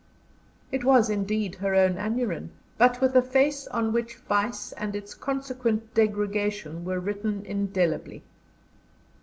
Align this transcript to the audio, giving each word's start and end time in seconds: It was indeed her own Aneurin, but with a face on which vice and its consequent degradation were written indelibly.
It 0.71 0.83
was 0.83 1.11
indeed 1.11 1.53
her 1.57 1.75
own 1.75 1.99
Aneurin, 1.99 2.49
but 2.79 2.99
with 3.01 3.15
a 3.15 3.21
face 3.21 3.67
on 3.67 3.93
which 3.93 4.15
vice 4.15 4.71
and 4.71 4.95
its 4.95 5.13
consequent 5.13 5.93
degradation 5.93 6.83
were 6.83 6.99
written 6.99 7.45
indelibly. 7.45 8.23